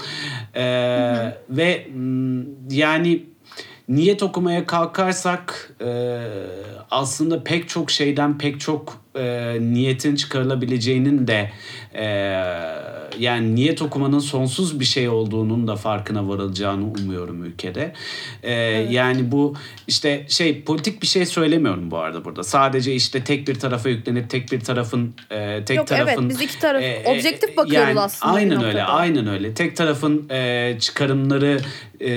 [0.55, 0.63] Ee,
[1.49, 1.87] ve
[2.71, 3.23] yani
[3.89, 6.19] niyet okumaya kalkarsak e,
[6.91, 11.51] aslında pek çok şeyden pek çok e, niyetin çıkarılabileceğinin de
[11.95, 12.05] e,
[13.19, 17.93] yani niyet okumanın sonsuz bir şey olduğunun da farkına varılacağını umuyorum ülkede.
[18.43, 18.53] E,
[18.91, 19.55] Yani bu
[19.87, 22.43] işte şey politik bir şey söylemiyorum bu arada burada.
[22.43, 26.41] Sadece işte tek bir tarafa yüklenip tek bir tarafın e, tek Yok, evet, tarafın biz
[26.41, 28.83] iki taraf- objektif bakıyoruz aslında bir Aynen öyle.
[28.83, 29.53] Aynen öyle.
[29.53, 31.59] Tek tarafın e, çıkarımları
[32.01, 32.09] e,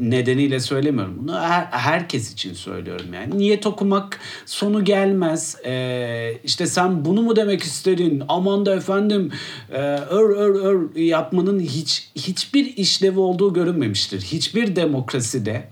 [0.00, 1.40] nedeniyle söylemiyorum bunu.
[1.40, 3.38] Her, herkes için söylüyorum yani.
[3.38, 5.56] Niyet okumak sonu gelmez.
[5.64, 8.22] E, işte sen bunu mu demek istedin?
[8.28, 9.32] Aman da efendim
[9.72, 9.78] e,
[10.10, 14.20] ör ör ör yapmanın hiç hiçbir işlevi olduğu görünmemiştir.
[14.20, 15.68] Hiçbir demokraside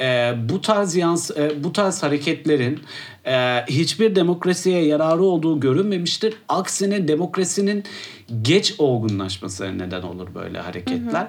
[0.00, 2.80] e, bu tarz yans e, bu tarz hareketlerin
[3.26, 6.34] e, hiçbir demokrasiye yararı olduğu görünmemiştir.
[6.48, 7.84] Aksine demokrasinin
[8.42, 11.28] geç olgunlaşmasına neden olur böyle hareketler.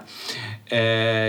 [0.72, 0.78] E,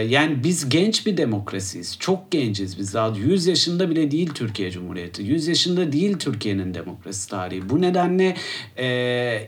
[0.08, 1.96] yani biz genç bir demokrasiyiz.
[1.98, 5.22] Çok genciz biz daha 100 yaşında bile değil Türkiye Cumhuriyeti.
[5.22, 7.68] 100 yaşında değil Türkiye'nin demokrasi tarihi.
[7.68, 8.36] Bu nedenle
[8.76, 8.86] e,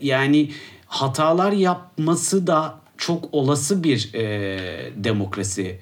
[0.03, 0.51] yani
[0.91, 4.23] hatalar yapması da çok olası bir e,
[4.97, 5.81] demokrasi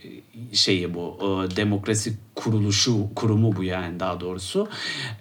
[0.52, 1.18] şeyi bu.
[1.20, 4.68] E, demokrasi kuruluşu, kurumu bu yani daha doğrusu.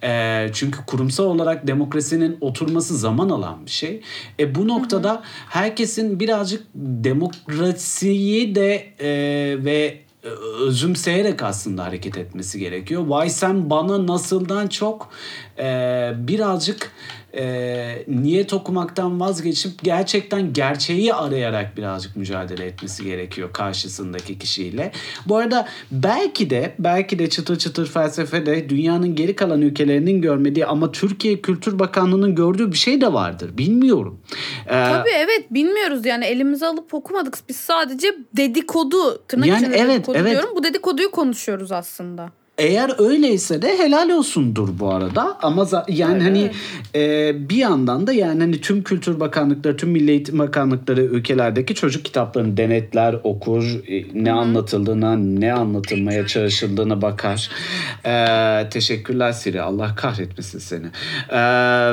[0.02, 4.00] E, çünkü kurumsal olarak demokrasinin oturması zaman alan bir şey.
[4.40, 9.08] E, bu noktada herkesin birazcık demokrasiyi de e,
[9.64, 10.08] ve
[10.60, 13.06] özümseyerek aslında hareket etmesi gerekiyor.
[13.06, 15.08] Vay sen bana nasıldan çok
[15.58, 16.92] e, birazcık
[17.36, 24.92] e, niyet okumaktan vazgeçip gerçekten gerçeği arayarak birazcık mücadele etmesi gerekiyor karşısındaki kişiyle.
[25.26, 30.92] Bu arada belki de belki de çıtır çıtır felsefede dünyanın geri kalan ülkelerinin görmediği ama
[30.92, 33.58] Türkiye Kültür Bakanlığı'nın gördüğü bir şey de vardır.
[33.58, 34.20] Bilmiyorum.
[34.66, 37.38] Ee, Tabii evet bilmiyoruz yani elimize alıp okumadık.
[37.48, 40.30] Biz sadece dedikodu tırnak Yani içinde evet, dedikodu evet.
[40.30, 40.50] diyorum.
[40.56, 42.30] Bu dedikoduyu konuşuyoruz aslında.
[42.58, 45.38] Eğer öyleyse de helal olsundur bu arada.
[45.42, 46.50] Ama za- yani Evet, hani
[46.94, 52.04] e, bir yandan da yani hani tüm Kültür Bakanlıkları, tüm Milli Eğitim Bakanlıkları ülkelerdeki çocuk
[52.04, 57.50] kitaplarını denetler, okur, e, ne anlatıldığına, ne anlatılmaya çalışıldığına bakar.
[58.06, 59.62] E, teşekkürler Siri.
[59.62, 60.86] Allah kahretmesin seni.
[61.30, 61.40] E,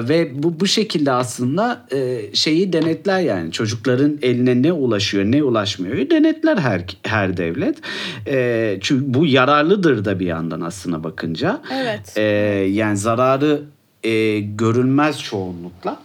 [0.10, 6.10] ve bu bu şekilde aslında e, şeyi denetler yani çocukların eline ne ulaşıyor, ne ulaşmıyor
[6.10, 7.78] denetler her her devlet.
[8.28, 11.62] E, çünkü bu yararlıdır da bir yandan aslına bakınca.
[11.74, 12.18] Evet.
[12.18, 12.22] E,
[12.72, 13.64] yani zararı
[14.04, 16.00] e, görülmez çoğunlukla.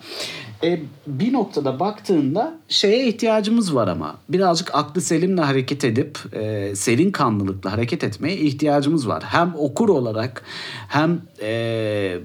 [0.64, 7.10] E, bir noktada baktığında şeye ihtiyacımız var ama birazcık aklı selimle hareket edip e, serin
[7.10, 9.22] kanlılıkla hareket etmeye ihtiyacımız var.
[9.26, 10.42] Hem okur olarak
[10.88, 12.18] hem e,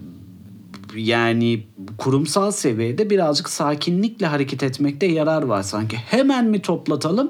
[0.96, 1.64] yani
[1.98, 5.98] kurumsal seviyede birazcık sakinlikle hareket etmekte yarar var sanki.
[5.98, 7.30] Hemen mi toplatalım?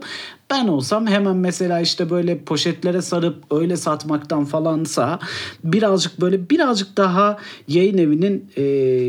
[0.50, 5.20] Ben olsam hemen mesela işte böyle poşetlere sarıp öyle satmaktan falansa
[5.64, 8.64] birazcık böyle birazcık daha yayın evinin e,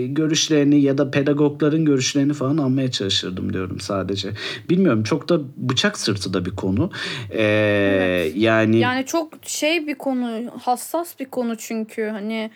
[0.06, 4.30] görüşlerini ya da pedagogların görüşlerini falan almaya çalışırdım diyorum sadece.
[4.70, 6.90] Bilmiyorum çok da bıçak sırtı da bir konu.
[7.30, 7.42] E,
[8.34, 12.50] Yani Yani çok şey bir konu, hassas bir konu çünkü hani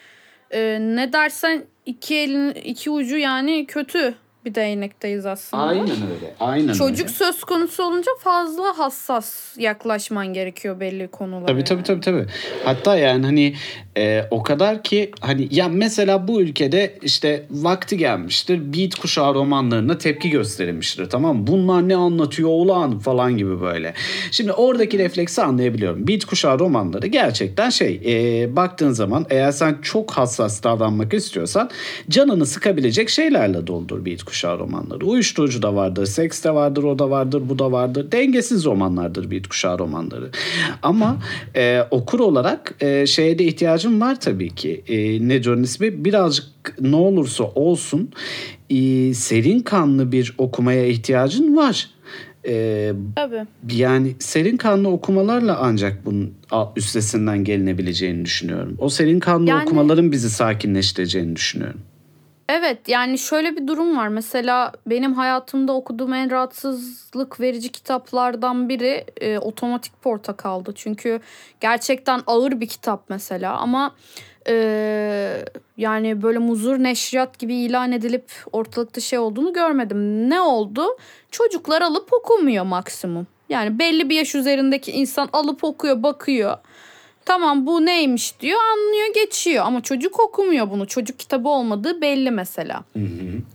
[0.50, 4.14] e, ne dersen iki elin iki ucu yani kötü
[4.44, 5.62] bir değnekteyiz aslında.
[5.62, 6.34] aynen öyle.
[6.40, 7.08] Aynen Çocuk öyle.
[7.08, 11.46] söz konusu olunca fazla hassas yaklaşman gerekiyor belli konulara.
[11.46, 12.26] Tabii tabii tabii tabii.
[12.64, 13.54] Hatta yani hani
[13.96, 18.72] e, o kadar ki hani ya mesela bu ülkede işte vakti gelmiştir.
[18.72, 21.46] Beat kuşağı romanlarına tepki gösterilmiştir tamam?
[21.46, 23.94] Bunlar ne anlatıyor ulan falan gibi böyle.
[24.30, 26.08] Şimdi oradaki refleksi anlayabiliyorum.
[26.08, 31.70] Beat kuşağı romanları gerçekten şey e, baktığın zaman eğer sen çok hassas davranmak istiyorsan
[32.10, 35.06] canını sıkabilecek şeylerle doldur Beat kuşağı romanları.
[35.06, 38.12] Uyuşturucu da vardır, seks de vardır, o da vardır, bu da vardır.
[38.12, 40.30] Dengesiz romanlardır Beat kuşağı romanları.
[40.82, 41.16] Ama
[41.56, 44.82] e, okur olarak e, şeye de ihtiyacım var tabii ki.
[44.88, 46.04] E, ne John ismi?
[46.04, 46.46] Birazcık
[46.80, 48.10] ne olursa olsun
[48.70, 51.90] e, serin kanlı bir okumaya ihtiyacın var.
[52.48, 53.46] E, Tabii.
[53.72, 56.34] yani serin kanlı okumalarla ancak bunun
[56.76, 58.76] üstesinden gelinebileceğini düşünüyorum.
[58.78, 61.80] O serin kanlı Yani- okumaların bizi sakinleştireceğini düşünüyorum.
[62.52, 64.08] Evet yani şöyle bir durum var.
[64.08, 70.72] Mesela benim hayatımda okuduğum en rahatsızlık verici kitaplardan biri e, Otomatik Portakal'dı.
[70.74, 71.20] Çünkü
[71.60, 73.94] gerçekten ağır bir kitap mesela ama
[74.48, 75.44] e,
[75.76, 80.30] yani böyle muzur neşriyat gibi ilan edilip ortalıkta şey olduğunu görmedim.
[80.30, 80.86] Ne oldu?
[81.30, 83.26] Çocuklar alıp okumuyor maksimum.
[83.48, 86.56] Yani belli bir yaş üzerindeki insan alıp okuyor, bakıyor.
[87.30, 92.84] Tamam bu neymiş diyor anlıyor geçiyor ama çocuk okumuyor bunu çocuk kitabı olmadığı belli mesela.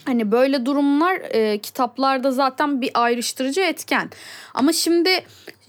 [0.06, 4.10] Hani böyle durumlar e, kitaplarda zaten bir ayrıştırıcı etken.
[4.54, 5.10] Ama şimdi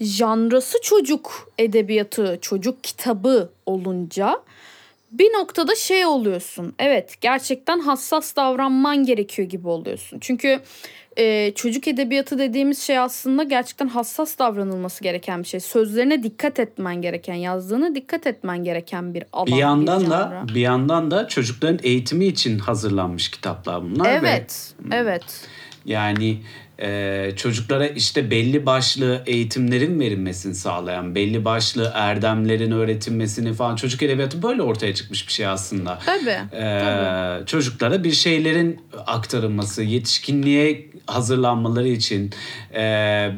[0.01, 4.39] janrası çocuk edebiyatı, çocuk kitabı olunca
[5.11, 6.73] bir noktada şey oluyorsun.
[6.79, 10.19] Evet gerçekten hassas davranman gerekiyor gibi oluyorsun.
[10.21, 10.59] Çünkü
[11.17, 15.59] e, çocuk edebiyatı dediğimiz şey aslında gerçekten hassas davranılması gereken bir şey.
[15.59, 19.47] Sözlerine dikkat etmen gereken, yazdığına dikkat etmen gereken bir alan.
[19.47, 24.73] Bir yandan bir da bir yandan da çocukların eğitimi için hazırlanmış kitaplar bunlar ve Evet,
[24.91, 25.47] evet.
[25.85, 26.37] Yani
[26.81, 34.43] e, çocuklara işte belli başlı eğitimlerin verilmesini sağlayan, belli başlı erdemlerin öğretilmesini falan çocuk edebiyatı
[34.43, 35.99] böyle ortaya çıkmış bir şey aslında.
[36.05, 36.55] Tabii.
[36.55, 37.45] E, tabii.
[37.45, 42.31] çocuklara bir şeylerin aktarılması, yetişkinliğe hazırlanmaları için
[42.73, 42.81] e,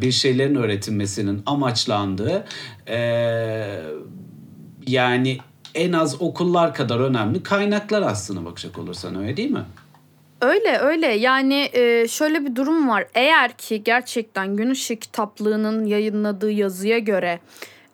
[0.02, 2.46] bir şeylerin öğretilmesinin amaçlandığı
[2.88, 3.00] e,
[4.88, 5.38] yani
[5.76, 9.64] en az okullar kadar önemli kaynaklar aslına bakacak olursan öyle değil mi?
[10.42, 13.08] Öyle öyle yani e, şöyle bir durum var.
[13.16, 17.40] Eğer ki gerçekten Gün Işığı kitaplığının yayınladığı yazıya göre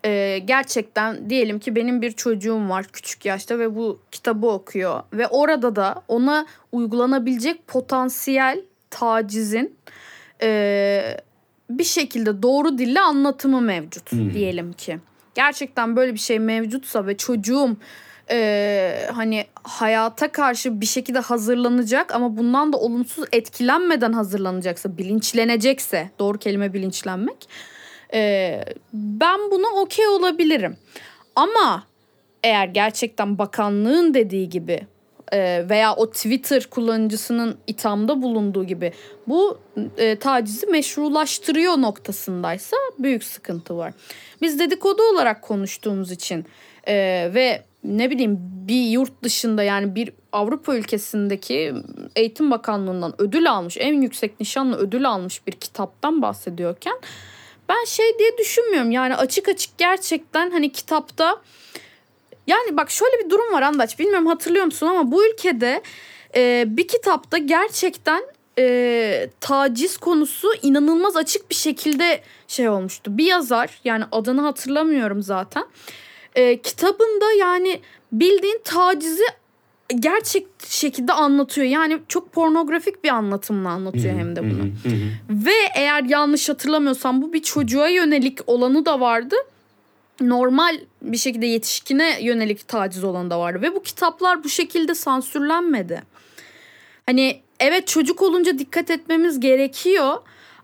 [0.06, 5.04] e, gerçekten diyelim ki benim bir çocuğum var küçük yaşta ve bu kitabı okuyor.
[5.14, 9.76] Ve orada da ona uygulanabilecek potansiyel tacizin
[10.42, 11.18] e,
[11.70, 15.00] bir şekilde doğru dille anlatımı mevcut diyelim ki.
[15.36, 17.78] Gerçekten böyle bir şey mevcutsa ve çocuğum
[18.32, 26.38] e, hani hayata karşı bir şekilde hazırlanacak ama bundan da olumsuz etkilenmeden hazırlanacaksa, bilinçlenecekse, doğru
[26.38, 27.50] kelime bilinçlenmek.
[28.14, 30.78] e, ben buna okey olabilirim.
[31.36, 31.84] Ama
[32.44, 34.88] eğer gerçekten bakanlığın dediği gibi
[35.70, 38.94] veya o Twitter kullanıcısının ithamda bulunduğu gibi
[39.28, 39.60] bu
[39.98, 43.94] e, tacizi meşrulaştırıyor noktasındaysa büyük sıkıntı var.
[44.42, 46.46] Biz dedikodu olarak konuştuğumuz için
[46.88, 46.94] e,
[47.34, 51.74] ve ne bileyim bir yurt dışında yani bir Avrupa ülkesindeki
[52.16, 56.96] Eğitim Bakanlığı'ndan ödül almış en yüksek nişanla ödül almış bir kitaptan bahsediyorken
[57.70, 61.42] ben şey diye düşünmüyorum yani açık açık gerçekten hani kitapta
[62.48, 64.00] Yani bak şöyle bir durum var Andaç.
[64.00, 65.82] Bilmiyorum hatırlıyor musun ama bu ülkede
[66.36, 68.24] e, bir kitapta gerçekten
[68.60, 73.18] e, taciz konusu inanılmaz açık bir şekilde şey olmuştu.
[73.18, 75.66] Bir yazar yani adını hatırlamıyorum zaten.
[76.36, 79.24] E, kitabında yani bildiğin tacizi
[80.00, 81.68] gerçek şekilde anlatıyor.
[81.68, 84.72] Yani çok pornografik bir anlatımla anlatıyor hem de bunu.
[85.30, 89.36] Ve eğer yanlış hatırlamıyorsam bu bir çocuğa yönelik olanı da vardı.
[90.22, 93.62] Normal bir şekilde yetişkine yönelik taciz olanı da vardı.
[93.62, 96.04] Ve bu kitaplar bu şekilde sansürlenmedi.
[97.06, 100.18] Hani evet çocuk olunca dikkat etmemiz gerekiyor.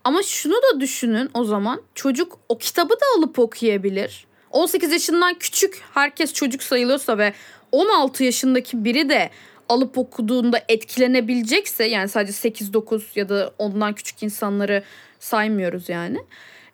[0.04, 1.82] Ama şunu da düşünün o zaman.
[1.94, 4.26] Çocuk o kitabı da alıp okuyabilir.
[4.52, 7.32] 18 yaşından küçük herkes çocuk sayılıyorsa ve
[7.72, 9.30] 16 yaşındaki biri de
[9.68, 14.82] alıp okuduğunda etkilenebilecekse yani sadece 8-9 ya da ondan küçük insanları
[15.18, 16.18] saymıyoruz yani.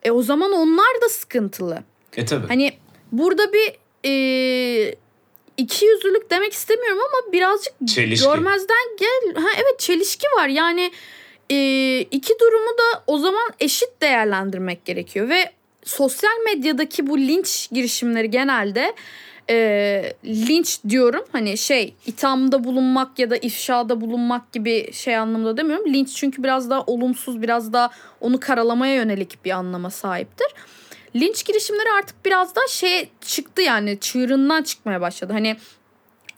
[0.03, 1.83] E o zaman onlar da sıkıntılı.
[2.17, 2.47] E tabii.
[2.47, 2.73] Hani
[3.13, 3.73] burada bir
[4.05, 4.95] e,
[5.57, 8.29] iki yüzlülük demek istemiyorum ama birazcık Çelişki.
[8.29, 9.35] görmezden gel.
[9.43, 10.49] Ha evet çelişki var.
[10.49, 10.93] Yani
[11.51, 11.57] e,
[12.01, 15.53] iki durumu da o zaman eşit değerlendirmek gerekiyor ve
[15.89, 18.95] sosyal medyadaki bu linç girişimleri genelde
[19.51, 25.93] e, linç diyorum hani şey ithamda bulunmak ya da ifşada bulunmak gibi şey anlamda demiyorum.
[25.93, 30.47] Linç çünkü biraz daha olumsuz biraz daha onu karalamaya yönelik bir anlama sahiptir.
[31.17, 35.33] Linç girişimleri artık biraz daha şey çıktı yani çığırından çıkmaya başladı.
[35.33, 35.57] Hani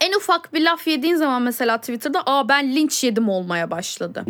[0.01, 4.25] en ufak bir laf yediğin zaman mesela Twitter'da aa ben linç yedim olmaya başladı.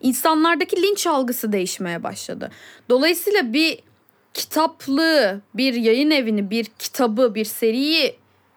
[0.00, 2.50] İnsanlardaki linç algısı değişmeye başladı.
[2.90, 3.78] Dolayısıyla bir
[4.34, 8.16] kitaplığı, bir yayın evini, bir kitabı, bir seriyi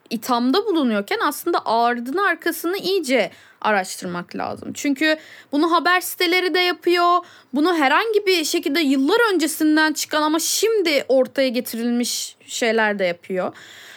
[0.09, 4.73] ithamda bulunuyorken aslında ardını arkasını iyice araştırmak lazım.
[4.73, 5.17] Çünkü
[5.51, 7.17] bunu haber siteleri de yapıyor.
[7.53, 13.53] Bunu herhangi bir şekilde yıllar öncesinden çıkan ama şimdi ortaya getirilmiş şeyler de yapıyor.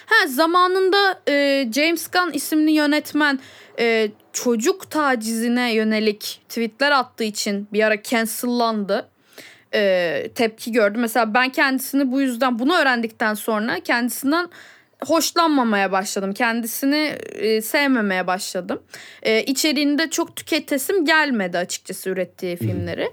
[0.07, 3.41] Ha zamanında e, James Gunn isimli yönetmen
[3.79, 9.10] e, çocuk tacizine yönelik tweetler attığı için bir ara cancellandı.
[9.75, 10.99] E, tepki gördü.
[10.99, 14.49] Mesela ben kendisini bu yüzden bunu öğrendikten sonra kendisinden
[15.07, 16.33] hoşlanmamaya başladım.
[16.33, 18.83] Kendisini e, sevmemeye başladım.
[19.23, 23.11] E, içeriğinde çok tüketesim gelmedi açıkçası ürettiği filmleri.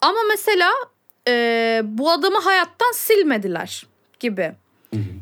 [0.00, 0.70] Ama mesela
[1.28, 3.86] e, bu adamı hayattan silmediler
[4.20, 4.52] gibi.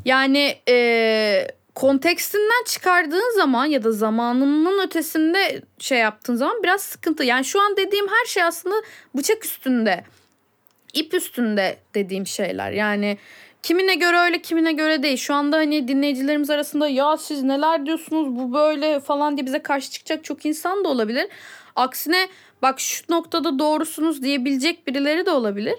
[0.05, 7.25] Yani e, kontekstinden çıkardığın zaman ya da zamanının ötesinde şey yaptığın zaman biraz sıkıntı.
[7.25, 8.75] Yani şu an dediğim her şey aslında
[9.17, 10.05] bıçak üstünde,
[10.99, 12.73] ip üstünde dediğim şeyler.
[12.73, 13.19] Yani
[13.63, 15.17] kimine göre öyle kimine göre değil.
[15.17, 19.91] Şu anda hani dinleyicilerimiz arasında ya siz neler diyorsunuz bu böyle falan diye bize karşı
[19.91, 21.29] çıkacak çok insan da olabilir.
[21.77, 22.29] Aksine
[22.63, 25.75] bak şu noktada doğrusunuz diyebilecek birileri de olabilir.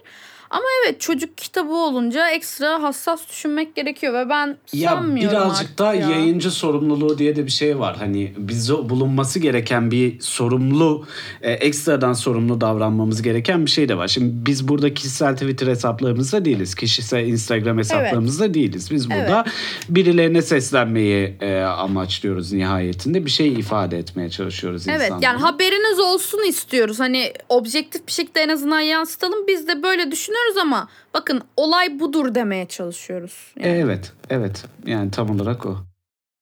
[0.49, 5.93] Ama evet çocuk kitabı olunca ekstra hassas düşünmek gerekiyor ve ben Ya sanmıyorum birazcık daha
[5.93, 6.09] ya.
[6.09, 7.95] yayıncı sorumluluğu diye de bir şey var.
[7.97, 11.05] Hani bizde bulunması gereken bir sorumlu,
[11.41, 14.07] e, ekstradan sorumlu davranmamız gereken bir şey de var.
[14.07, 16.75] Şimdi biz burada kişisel Twitter hesaplarımızda değiliz.
[16.75, 18.91] Kişisel Instagram hesaplarımızda değiliz.
[18.91, 19.45] Biz burada
[19.89, 23.25] birilerine seslenmeyi e, amaçlıyoruz nihayetinde.
[23.25, 25.25] Bir şey ifade etmeye çalışıyoruz Evet insanlara.
[25.25, 26.99] yani haberiniz olsun istiyoruz.
[26.99, 29.47] Hani objektif bir şekilde en azından yansıtalım.
[29.47, 33.53] Biz de böyle düşünüyoruz ama bakın olay budur demeye çalışıyoruz.
[33.59, 34.65] Yani, Evet, evet.
[34.85, 35.77] Yani tam olarak o.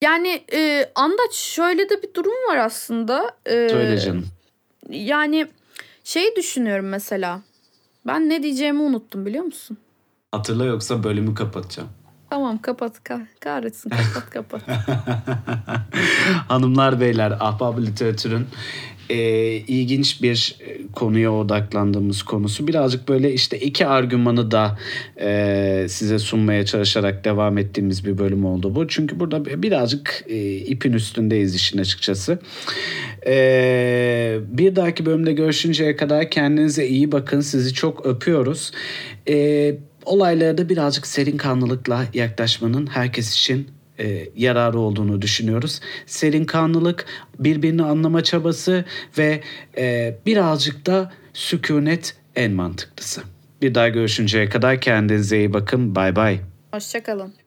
[0.01, 3.31] yani e, Andaç şöyle de bir durum var aslında.
[3.45, 4.27] E, Söyle canım.
[4.89, 5.47] Yani
[6.03, 7.41] şey düşünüyorum mesela.
[8.07, 9.77] Ben ne diyeceğimi unuttum biliyor musun?
[10.31, 11.89] Hatırla yoksa bölümü kapatacağım.
[12.29, 14.62] Tamam kapat ka- kahretsin kapat kapat.
[16.47, 18.47] Hanımlar beyler ahbab literatürün
[19.10, 19.17] e,
[19.67, 22.67] ilginç bir e, konuya odaklandığımız konusu.
[22.67, 24.80] Birazcık böyle işte iki argümanı da
[25.22, 28.88] e, size sunmaya çalışarak devam ettiğimiz bir bölüm oldu bu.
[28.88, 32.39] Çünkü burada birazcık e, ipin üstündeyiz işin açıkçası.
[33.28, 37.41] E, bir dahaki bölümde görüşünceye kadar kendinize iyi bakın.
[37.41, 38.72] Sizi çok öpüyoruz.
[39.30, 45.79] E, olaylara da birazcık serin kanlılıkla yaklaşmanın herkes için e, yararı olduğunu düşünüyoruz.
[46.05, 47.05] Serin kanlılık,
[47.39, 48.86] birbirini anlama çabası
[49.17, 49.41] ve
[49.77, 53.21] e, birazcık da sükunet en mantıklısı.
[53.62, 55.95] Bir daha görüşünceye kadar kendinize iyi bakın.
[55.95, 56.39] Bay bay.
[56.71, 57.46] Hoşçakalın.